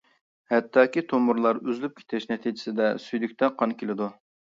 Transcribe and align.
ھەتتاكى 0.51 1.01
تومۇرلار 1.11 1.59
ئۈزۈلۈپ 1.59 1.93
كېتىش 1.99 2.25
نەتىجىسىدە 2.31 2.87
سۈيدۈكتە 3.05 3.51
قان 3.61 3.77
كېلىدۇ. 3.83 4.09